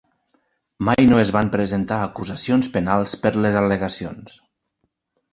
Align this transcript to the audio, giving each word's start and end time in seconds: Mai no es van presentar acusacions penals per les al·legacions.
Mai 0.87 1.03
no 1.09 1.17
es 1.23 1.31
van 1.35 1.51
presentar 1.55 1.99
acusacions 2.05 2.69
penals 2.77 3.13
per 3.25 3.33
les 3.43 3.59
al·legacions. 3.61 4.39